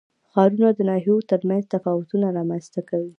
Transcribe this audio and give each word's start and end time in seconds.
ښارونه 0.31 0.69
د 0.73 0.79
ناحیو 0.89 1.27
ترمنځ 1.31 1.63
تفاوتونه 1.73 2.25
رامنځ 2.37 2.65
ته 2.73 2.81
کوي. 2.89 3.09